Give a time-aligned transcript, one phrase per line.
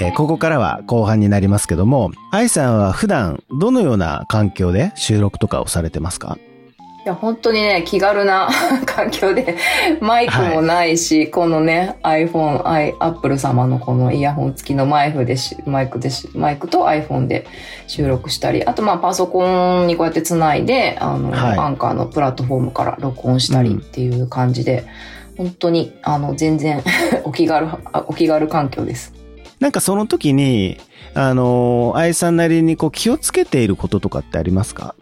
[0.00, 6.38] えーここからは後半になりますけども、愛さんは普段どのような環境で収録とかをされてますか？
[7.04, 8.48] いや、本当にね、気軽な
[8.84, 9.56] 環境で、
[10.00, 17.46] マイクもないし、このね、iPhone、i、Apple 様のこのイヤホン付きのマイクでし、マイクでし、マイクと iPhone で
[17.86, 21.58] 収録したり、あとまあパソコンにこうやってつないで、あの、はい。
[21.58, 24.84] アンカーのプラットフォームから録音したりっていう感じで、
[25.38, 26.82] 本当に、あの、全然
[27.24, 29.14] お気軽、あお気軽環境です。
[29.60, 30.78] なんかその時に、
[31.14, 34.94] あのー愛さんなりにこう気をつけていることとかってありますか？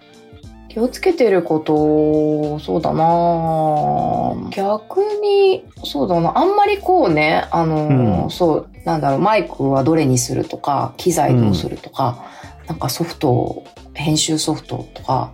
[0.68, 4.50] 気をつけてること、そうだな。
[4.50, 6.36] 逆に、そうだな。
[6.36, 8.30] あんまりこうね、あの、うん。
[8.30, 12.26] そう、なんだろう、マイクはどれにするとか、機材どうするとか、
[12.66, 15.32] なんかソフト、編集ソフトとか、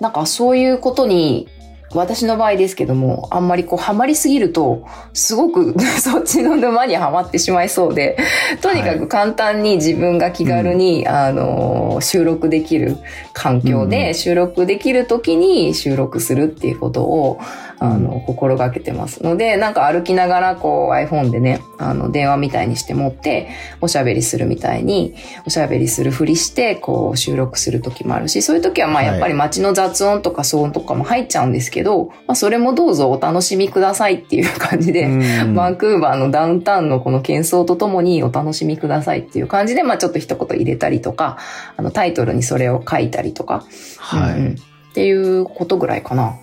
[0.00, 1.46] なんかそういうことに、
[1.92, 8.16] 私の場合ですけども、あんまりこう、ハマりすぎると、すごく そっちの沼にはまってしまいそうで、
[8.60, 12.96] とにかく簡単に自分が気軽に、あの、収録できる
[13.32, 17.38] 環境うんで、収録できる時に収録するっていうことを、
[17.82, 23.48] あの、心がけてますので、なんか歩きながらこう iPhone でね、あの、電話みたいにして持って、
[23.80, 25.14] おしゃべりするみたいに、
[25.46, 29.06] おしゃべりするふりして、こう収録する時もあるし、そういう時はまあはい。
[29.06, 35.54] やっぱり街の雑音とか騒音とかも入っちゃうんですけど、まあそれもどうぞお楽しみくださいっていう感じで、うん。
[35.54, 41.38] バンクーバーのダウンタウンのこの喧騒とともにお楽しみくださいっていう感じで、まあちょっと一言入れたりとか、
[41.78, 43.64] あのタイトルにそれを書いたりとか、
[43.96, 44.38] はい。
[44.38, 44.56] うんうん。
[44.90, 46.36] っていうことぐらいかな。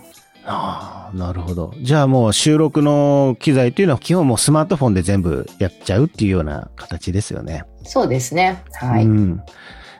[0.50, 1.74] ああ、なるほど。
[1.82, 7.66] じゃあもう収録の機材っていうのは基本もうスマートフォンで全部やっちゃうっていうような形ですよね。
[7.84, 8.64] そうですね。
[8.74, 9.06] はい。
[9.06, 9.42] うん。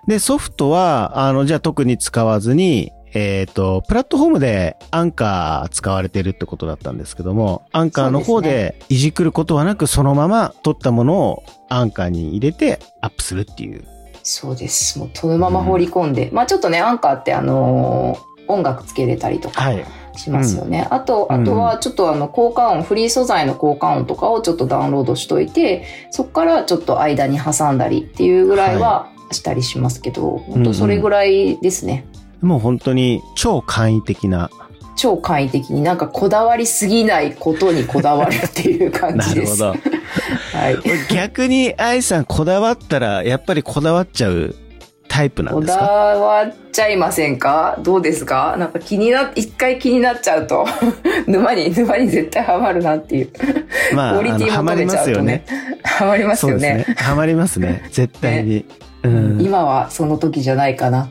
[0.08, 13.86] で、ソフトは、あの、じゃあ特に使わずに、えっ、と、プラットフォームでアンカー使われてるってことだったんですけども、アンカーの方ででいじくることはなく、そのまま撮ったものをアンカーに入れてアップするっていう。
[14.24, 15.00] そうです。
[15.00, 16.30] もうそのまま放り込んで。
[16.32, 19.86] まあちょっとね、アンカーってあのー音楽つけれたりとかはい。
[20.18, 20.88] しますよね。
[20.90, 32.06] あと、うんあとはちょっとあの効果音、フリー素材の効果音とかをちょっとダウンロードしといて、そこからちょっと間に挟んだりっていうぐらいはしたりしますけど、本当それぐらいですね。
[32.42, 34.50] もう本当に超簡易的な。
[34.96, 39.62] 超簡易的になんかこだわりすぎないことにこだわるっていう感なじです。
[39.62, 39.80] るほど。
[40.58, 40.78] はい。
[41.14, 44.56] 逆に愛さんこだわったら、やっぱりこだわっちゃう
[45.18, 45.84] タイプなんですか？
[45.84, 47.80] わっちゃいませんか？
[47.82, 48.56] どうですか？
[48.58, 50.68] なんか気にな、一回気になっちゃうと、
[51.26, 53.30] 沼に、沼に絶対ハマるなっていう。
[53.96, 55.46] まあ、クオリティあのハマり求めちゃうとますよねね。。
[55.84, 56.86] ハマりますよね。
[56.88, 56.96] ね。
[57.00, 57.90] ハマりますね。
[57.92, 58.66] 絶対に。
[59.04, 59.42] うん。
[59.42, 61.10] 今はその時じゃないかなっ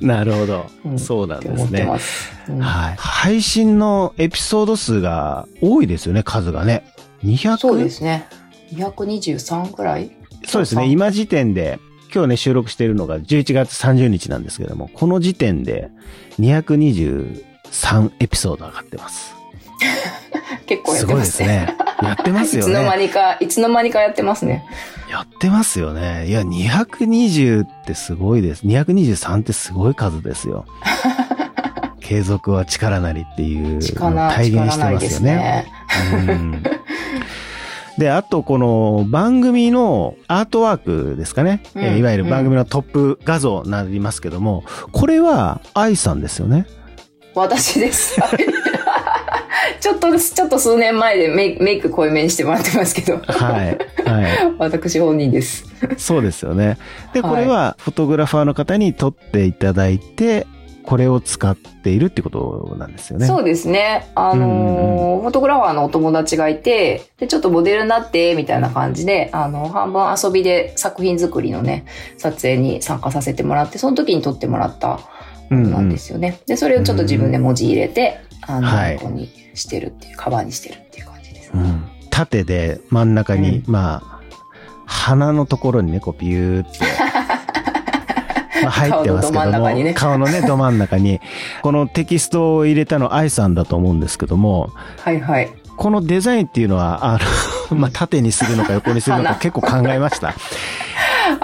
[0.00, 0.66] なるほど。
[0.84, 1.90] うんそうなんて思ってですね。
[1.90, 2.32] ます。
[2.48, 2.94] うんはい。
[2.96, 6.84] 配信のエピソード数が多いですよね、数がね。
[7.24, 7.56] 200?
[7.56, 8.26] そうですね。
[8.74, 10.12] 223くらい？
[10.46, 10.86] そうですね。
[10.86, 11.78] 今時点で、
[12.14, 15.90] 今日ね、収録しているのが11月30日なんですけども、この時点で
[16.38, 19.34] 223エピソード上がってます。
[20.66, 21.48] 結構やすってますね。
[21.48, 22.08] ごいですね。
[22.08, 23.02] やってますよ いつの間ね。
[23.02, 24.64] にか、いつの間にかやってますね。
[25.10, 26.28] やってますよね。
[26.28, 28.64] いや、220ってすごいです。
[28.64, 30.66] 223ってすごい数ですよ。
[31.98, 35.26] 継続は力なりっていう体現してますよね。
[35.26, 35.66] ね。
[36.28, 36.62] うん
[37.98, 41.62] で、あとこの番組のアートワークですかね。
[41.74, 46.66] うんえーいわゆる番組のトップ画像になりますけども、これは愛さんですよね？
[47.34, 48.20] 私です。
[49.80, 53.18] ちょっと、ちょっと数年前でメイクメイク濃いめにしてもらってますけど。
[53.18, 53.78] はい。
[54.04, 55.64] は 私本人です。
[55.64, 56.00] い。
[56.00, 56.78] そうですよね。
[57.12, 60.46] で、はいこれはフォトグラファーの方に撮っていただいて、
[60.84, 63.26] これを使っているってことなんですよね。
[63.26, 64.10] そうですね。
[64.14, 71.86] あのーフォトグラファーのお友達がいて、で、ちょっとモデルになって、みたいな感じで、あの、半分遊びで作品作りのね、
[72.18, 75.00] 撮影に参加させてもらって、その時に撮ってもらった
[75.48, 76.40] なんですよね。
[76.46, 81.50] で、それをちょっと自分で文字入れて、あの、はいここにしてるっていう、カバーにしてるっていう感じです。
[81.54, 84.20] うん縦で真ん中に、まあ、
[84.86, 86.78] 鼻のところにね、こうビューって、
[88.64, 91.20] まあ、入ってますけども、ね顔のね、ど真ん中に、
[91.62, 95.52] このテキストを入れたの愛さんだと思うんですけども、はいはい。
[95.76, 97.18] このデザインっていうのは、あ
[97.70, 100.34] の、まあ、縦にするのか横にするのか鼻結構考えました。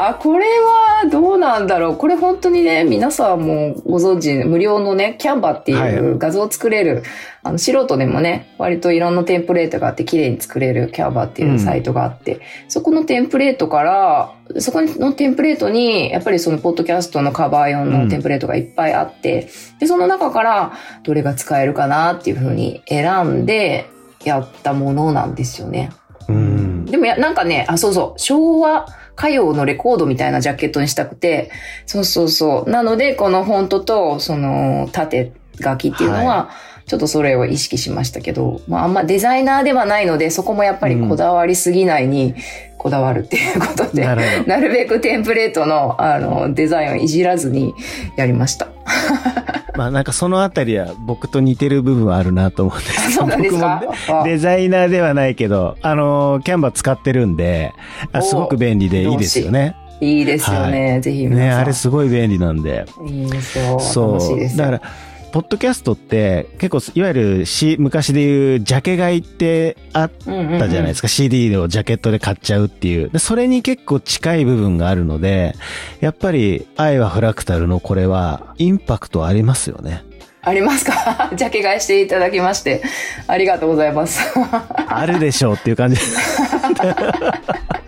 [0.08, 1.96] あ、これはどうなんだろう。
[1.96, 7.02] これ本当にね、皆さんもご存知、無料のね、キャンバっていう画像を作れる、
[7.42, 19.48] あの、素人でもね、割といろんなテンプレートがあって綺麗に作れるキャンバっていうサイトがあって、そこのテンプレートから、そこのテンプレートに、やっぱりそのポッドキャストのカバー用のテンプレートがいっぱいあって、
[19.80, 20.72] で、その中から
[21.02, 23.84] どれが使えるかなっていうふうに選んで
[24.24, 25.90] やったものなんですよね。
[26.28, 26.84] うん。
[26.86, 31.50] でもや、なんかね、あ、そうそう、昭和、歌謡のレコードみたいなジャケットにしたくて、
[31.86, 32.70] そうそうそう。
[32.70, 36.50] なので、このフォントと、その、縦書きっていうのは、
[36.86, 42.34] ちょっとそれを意識しましたけど、まああんまデザイナーではないので、そこもやっぱりこだわりすぎないに
[42.78, 47.74] こだわるっていうことで、うん、なるべくテンプレートのあのデザインをいじらずに
[48.16, 48.68] やりました。
[49.80, 57.72] まあなんかそのあたりは僕と似てる部分はあるなと思うんですけど、 僕もデザイナーではないけど、あの、キャンバー使ってるんで、
[58.12, 59.76] あすごく便利でいいですよね。
[60.02, 60.90] いいですよね。
[60.90, 62.84] はい、ぜひね、あれすごい便利なんで。
[63.06, 63.80] いいですよ。
[63.80, 64.56] そう。
[64.58, 64.82] だから、
[65.32, 73.18] ポッドキャストって結構いわゆる、C、昔で言うジャケ買いってあったじゃないですか、CD をジャケットで買っちゃうっていうで。
[73.20, 75.54] それに結構近い部分があるので、
[76.00, 80.02] やっぱり愛はフラクタルのこれはインパクトありますよね。
[80.42, 81.30] ありますか？
[81.36, 82.82] ジャケ買いしていただきまして、
[83.28, 84.20] ありがとうございます。
[84.88, 86.00] あるでしょうっていう感じ。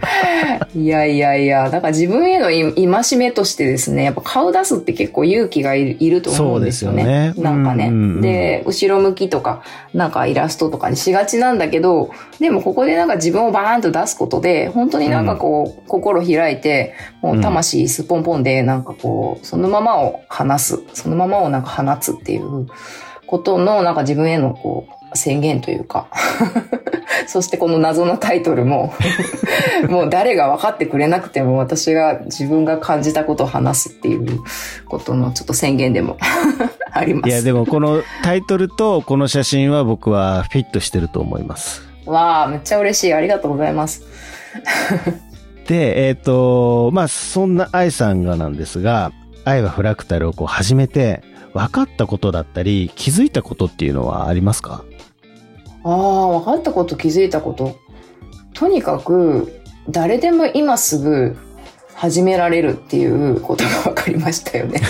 [0.74, 7.02] いやいやいや、だから自分への戒めとしてですね、やっぱ顔出すって結構勇気がいると思うんですよね。
[7.02, 7.34] よね。
[7.36, 8.20] なんかね、うんうんうん。
[8.20, 22.66] で、後ろ向きとか、なんかイラストとかにしがちなんだけど、でもここでなんか自分をバーンと出すことで、本当になんかこう、うん、心開いて、もう魂すっぽんぽんで、なんかこう、そのままを話す、そのままをなんか放つっていう
[23.26, 26.08] ことの、なんか自分へのこう、宣言というか
[27.26, 28.94] そしてこの謎のタイトルも
[29.88, 34.40] もう誰が分かってくれなくても私が自分が感じたことを話すっていう
[34.86, 36.16] ことのちょっと宣言でも
[36.92, 37.28] あります。
[37.28, 41.82] いやでもこのタイトルとこの写真は僕はフィットしてると思います。
[42.04, 43.14] わあ、めっちゃ嬉しい。
[43.14, 44.02] ありがとうございます。
[45.66, 49.12] で、えっ、ー、と、まあそんな愛さんがなんですが、
[49.44, 51.22] 愛はフラクタルをこう始めて
[51.52, 54.84] 分かったことだったり気づいたことっていうのはありますか？
[55.84, 57.76] ああ、分かったこと、気づいたこと。
[58.54, 61.36] とにかく、誰でも今すぐ
[61.94, 64.80] 始められるっていうことが分かりましたよね。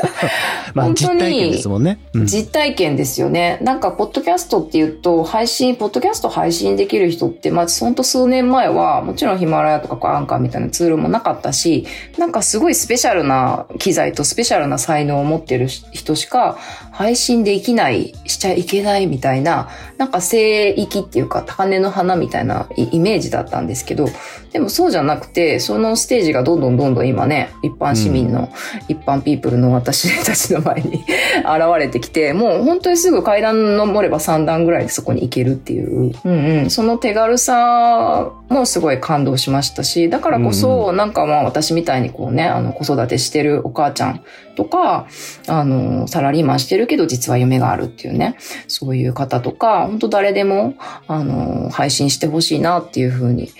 [0.74, 3.58] まあ、実体験ですもんね、うん、実体験ですよね。
[3.62, 11.86] なんか、ポッドキャストっていうと、配信、ポッドキャスト配信できる人って、まあ、ほんと数年前は、もちろんヒマラヤとかアンカーみたいなツールもなかったし、
[12.18, 16.58] なんかすごいスペシャルな機材とスペシャルな才能を持ってる人しか
[16.92, 24.06] 配信できない、しちゃいけないみたいな、なんか聖域っていうか、高根の花みたいなイメージだったんですけど、
[24.52, 28.48] でもそうじゃなくて、そのステージがどんどんどんどん今ね、一般市民の、うん、
[28.88, 31.04] 一般ピープルの私たちの前に
[31.40, 44.22] 現れてきて、もう本当にすぐ階段登れば3段ぐらいでそこに行けるっていう、うんうん、その手軽さもすごい感動しましたし、だからこそ、うん、なんかまあ私みたいにこうね、あの子育てしてるお母ちゃん
[44.56, 45.06] とか、
[45.46, 48.36] あの、サラリーマンしてるけど実は夢があるっていうね、
[48.68, 50.74] そういう方とか、本当誰でも、
[51.06, 53.50] あの、配信してほしいなっていうふうに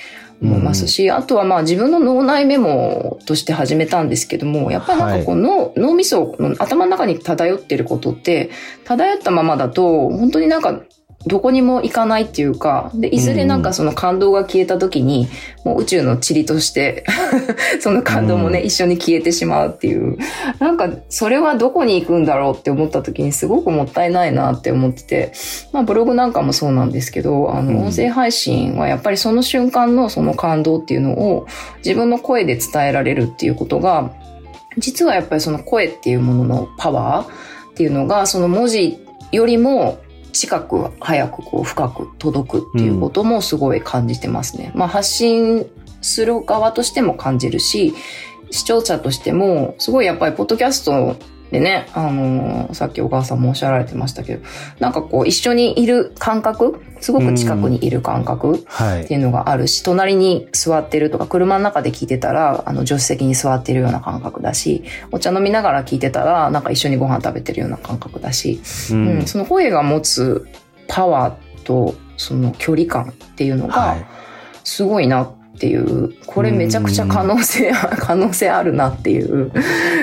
[0.43, 8.51] 思いますし、うん、あとはまあ自分の脳内メモとして始めたんですけども、やっぱりなんかこう脳、はい、脳みその頭の中に漂ってることって、
[8.85, 10.81] 漂ったままだと、本当になんか
[11.27, 15.29] どこにも行かないっていうか、で、いずれなんかその感動が消えた時に、
[15.67, 17.05] うん、もう宇宙の塵として
[17.81, 20.17] その感動もね、うん、一緒に消えてしまうっていう。
[20.61, 25.33] なんか、それはどこに行くんだろうって思った時にすごくもったいないなって思ってて、
[25.73, 31.47] まあブログなんかもそうなんですけど、あの、音声配信はやっぱりその瞬間のその感動っていうのを
[31.85, 34.11] 自分の声で伝えられるっていうことが、
[34.79, 39.99] 実はやっぱりその声っていうもののパワーっていうのが、その文字よりも
[40.33, 44.71] 近く早くこう深く届くっていうこともすごい感じてますね。
[44.75, 45.67] うん、まあ発信
[46.01, 47.95] する側としても感じるし、
[48.51, 51.17] 視聴者としてもすごいやっぱりポッドキャスト
[51.51, 54.47] でね、あのー、さっきお母さんもおっしゃられてましたけど、
[54.79, 70.47] なんかこう一緒にいる感覚すごく近くにいる感覚っていうのがあるし、隣に座ってるとか、車の中で聞いてたら、あの、助手席に座ってるような感覚だし、お茶飲みながら聞いてたら、なんか一緒にご飯食べてるような感覚だし、うん、うん、その声が持つ
[70.89, 73.97] パワーと、その距離感っていうのが、
[74.63, 75.40] すごいなってい
[75.77, 79.53] う、これめちゃくちゃ可能性、可能性あるなっていう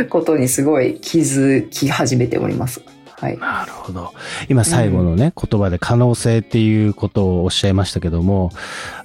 [0.09, 2.81] ことにすごい気づき始めております。
[3.19, 3.37] はい。
[3.37, 4.13] なるほど。
[4.47, 8.51] 今最後のね、うん、言葉で可能性っていうことをおっしゃいましたけども、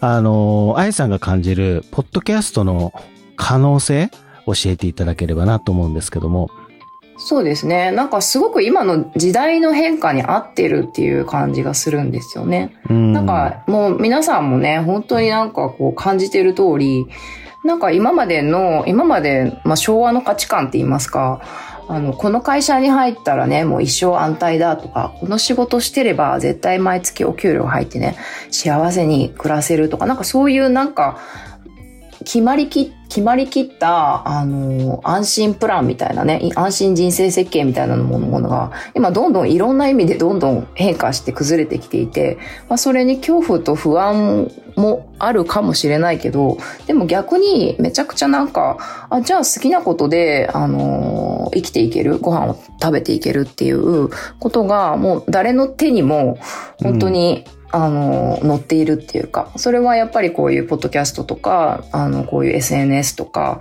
[0.01, 2.93] あの、あやさんが感じる、ポッドキャストの
[3.37, 4.11] 可能性、
[4.45, 6.51] 教えていただければなと思うんですけども。
[7.25, 7.93] そうですね。
[7.93, 12.75] なんかすごく今の時代の変化に合ってるっていう感じがするんですよね。
[12.93, 17.07] んなんかもう皆さんもね、本当になんかこう感じてる通り、
[17.65, 21.41] なんか今までの、今まで、まあ昭和の価値観って言いますか、
[21.89, 28.17] あの、この会社に入ったらね、もう一生安泰だとか、この仕事してれば絶対毎月お給料入ってね、
[28.51, 31.19] 幸せに暮らせるとか、なんかそういうなんか、
[32.25, 42.39] 決まりき、決まりきった、あの、安心プランみたいなね、安心人生設計みたいなものが、今どんどんいろんな意味でどんどん変化して崩れてきていて、
[42.71, 48.79] まあ、それに恐怖と不安もあるかもしれないけど、でも逆にめちゃくちゃなんか、
[49.11, 56.39] あ、じゃあ好きなことで、あの生きていける、ご飯を食べていけるっていうことが、もう誰の手にも、
[56.83, 63.61] 本当に、うんあの、載っているっていうか、それはやっぱりこういうポッドキャストとか、あの、こういう SNS とか、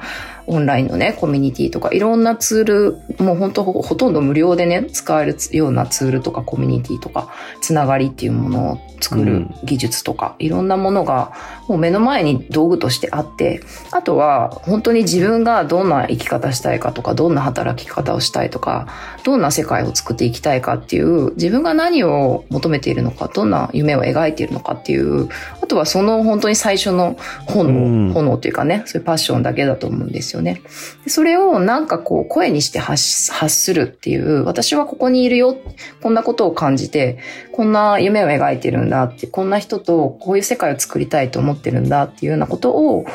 [0.51, 7.29] オンラインのね、コミュニティとか、いろんなツール、もう本当ほとんど無料でね、使えるようなツールとかコミュニティとか、
[7.62, 11.31] つながりっていうものを作る技術とか、うん、いろんなものが、
[11.70, 18.88] もう目の前に道具としてあって、あとは本当に自分がどんな生き方したいかとか、どんな働き方をしたいとか、
[19.24, 25.29] どんな世界を作っていきたいかっていう、自分が何を求めているのか、どんな夢を描いているのかっていう、
[25.62, 27.15] あとはその本当に最初の
[27.46, 30.40] 炎、うん、炎というかね、そういうパッションだけだと思うんですよね。
[30.41, 30.62] ね
[31.07, 35.57] それをなんかこう声にして発発するっていう、私はここにいるよ、
[36.01, 37.19] こんなことを感じて、
[37.51, 43.05] こんな夢を描いてるんだって、こんな人とこういう世界を作りたいと思ってるんだっていうようなことを、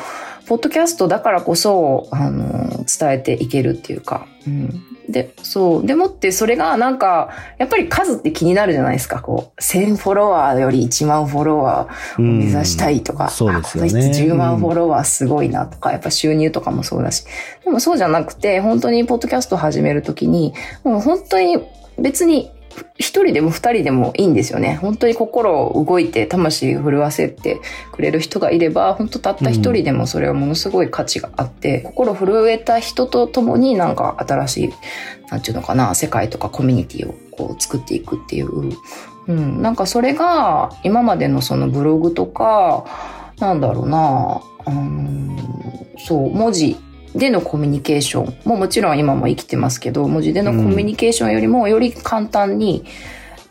[0.47, 4.83] ポッドキャストだからこそ、あの、伝えていけるっていうか、うん。
[5.09, 5.85] で、そう。
[5.85, 9.21] でもってそれがなんか、やっぱり数って気になるじゃないですか。
[9.21, 13.89] こう、1000フォロワーより1万フォロワーを目指したいとか、うん、そうですよね。
[13.89, 17.25] この人10万フォロワーすごいなとか、やっぱ収入とかもそうだし。
[17.63, 21.57] でもそうじゃなくて、本当にポッドキャスト始めるときに、もう本当に
[21.97, 22.51] 別に
[22.97, 24.75] 一人でも二人でもいいんですよね。
[24.81, 27.59] 本当に心を動いて魂を震わせて
[27.91, 34.73] くれる人がいれば、本当たった一人でもそれはものすごい価値があって、うん、心震えた人と共になんか新しい、
[35.29, 38.71] なんていうのかな、世界とかコミュニティをこう作っていくっていう。
[39.27, 42.85] うん、なんかそれが今までのそのブログとか、
[43.39, 45.37] なんだろうな、うん、
[45.97, 46.77] そう、文字
[47.15, 48.35] でのコミュニケーション。
[48.45, 52.85] ももちろん今も生きてますけど、文字でのコミュニケーションよりもより簡単に、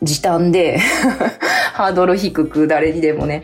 [0.03, 0.77] 時短で
[1.73, 3.43] ハードル低く誰にでもね、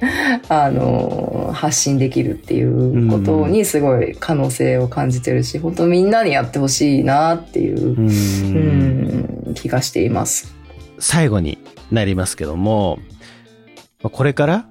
[0.50, 10.54] あのー、発信できるっていうことにすごい可能性を感じてるし、本当みんなにやってほしいなっていう、うん、気がしています。
[11.00, 11.58] 最後に
[11.92, 13.00] なりますけども、
[14.04, 14.66] これから、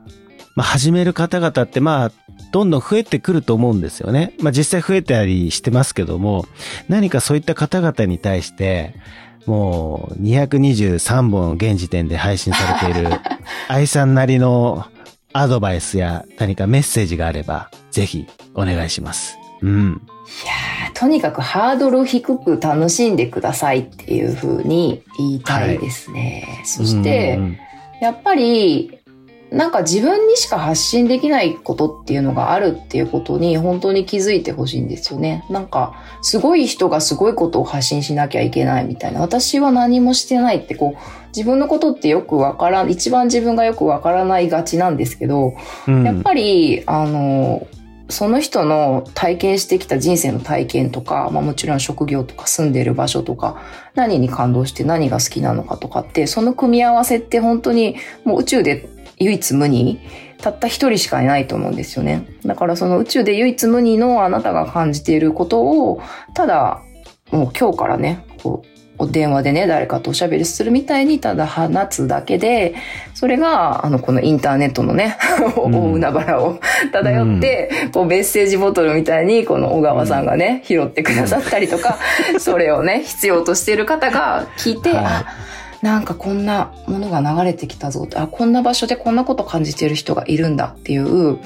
[0.55, 2.13] まあ、始める方々って、まあ、
[2.52, 4.35] どんどん増えてくると思うんですよね。
[4.40, 6.47] まあ実際増えたりしてますけども、
[6.88, 8.94] 何かそういった方々に対して、
[9.47, 13.11] もう223本現時点で配信されている
[13.66, 14.87] 愛さんなりの
[15.32, 19.38] アドバイスや何かメッセージがあれば、ぜひお願いします。
[19.62, 20.02] うん。
[20.44, 26.44] いやとにかくハードル低く楽しんでくださいっていうふうに言いたいですね。
[26.56, 27.38] はい、そして、
[28.00, 28.99] やっぱり
[29.52, 35.44] なんか自分にしか発信できないことっていうのがあるっていうことに本当に気づいてほしいんですよね。
[35.50, 39.21] なんか、すごい人がすごいことを発信しなきゃいけないみたいな。
[39.21, 40.99] 私は何もしてないってこう、
[41.37, 45.54] 自分のことってよくわからん、一番自分がよくわからないがちなんですけど、
[45.87, 47.66] うん、やっぱり、あの、
[48.09, 53.62] その人の体験してきた人生の体験とか、まあもちろん職業とか住んでる場所とか、
[53.94, 58.88] 何に感動して何が好きなのかとかって、その組み合わせって本当にもう宇宙で
[59.25, 60.00] 唯一無二
[60.43, 62.26] たった一人しかいないと思うんですよね。
[62.45, 66.02] だからその宇宙で唯一無二のあなたが感じていることを、
[66.35, 66.83] ただ、
[67.31, 72.75] もう今日からね、こう、お電話でね、誰かとおしゃべりするみたいにただ放つだけで、
[73.14, 75.17] それが、あの、このインターネットのね、
[75.57, 76.61] 大海原を
[76.93, 81.99] 漂って、うん、こうメッセージボトルみたいに、この小川さんがね、拾ってくださったりとか、
[82.38, 85.52] それをね、必要としている方が聞いて、はい
[85.83, 91.41] なんかこんなものが流れてきたぞあ、こんな場所でこんなこと感じてる人がいるんだっていう、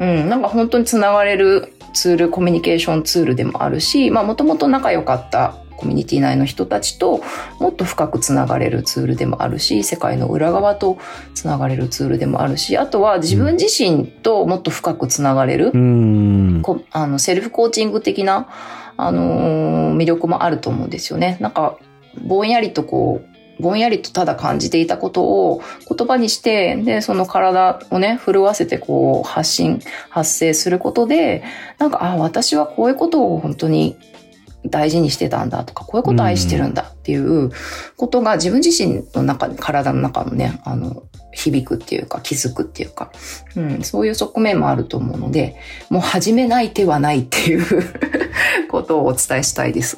[0.00, 7.22] うん、なんか本当に繋がれるツール、コミュニケーションツールでもあるし、まあもともと仲良かったコミュニティ内の人たちと
[7.58, 10.98] もっと深くつながれるツールでもあるし、世界の裏側と
[11.34, 18.48] つながれるツールでもあるし、あとは自分自身ともっと深くつながれる、うん、あのセルフコーチング的な、
[18.96, 21.38] あのー、魅力もあると思うんですよね。
[21.40, 21.78] なんか、
[22.22, 23.29] ぼんやりとこう、
[23.60, 31.42] ぼんやりとただ感じていたことを言葉にして、で、その体をね、震わせてこう発信、発生することで、
[31.78, 33.96] なんか、あ、私はこういうことを本当に
[34.66, 37.50] 大事にしてたんだとか、こういうことを愛してるんだっていう
[37.96, 43.12] ことが自分自身の中に、体の中のね、あの、響くっていうか気づくっていうか、
[43.56, 45.56] うん、そういう側面もあると思うので、
[45.88, 47.64] もう始めない手はないっていう
[48.68, 49.96] ことをお伝えしたいです。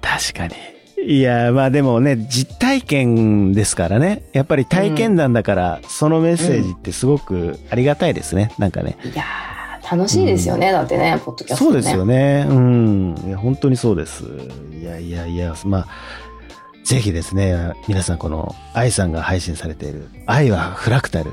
[0.00, 0.75] 確かに。
[1.06, 4.24] いや、まあでもね、実体験ですからね。
[4.32, 8.50] やっぱり体験談だから、そのメッセージってすごくありがたいですね。
[8.58, 8.98] なんかね。
[9.04, 9.24] いや
[9.88, 12.44] 楽しいですよね、うん、だってね、ポッドキャスト、ね、そうですよね。
[12.48, 13.14] うん。
[13.24, 14.24] いや、本当にそうです。
[14.72, 15.86] いやいやいや、まあ、
[16.82, 21.30] ぜひですね、皆さんこの愛さんが配信されている愛はフラクタル、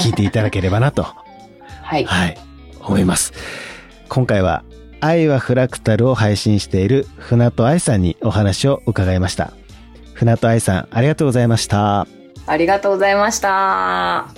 [0.00, 1.06] 聞いていただければなと。
[1.82, 2.04] はい。
[2.04, 2.36] はい。
[2.80, 3.32] 思います。
[4.10, 4.64] 今回は
[5.04, 9.52] 愛はフラクタルを配信している船戸愛さんにお話を伺いました。
[10.14, 12.06] 船戸愛さん、ありがとうございました。
[12.46, 14.28] ありがとうございました。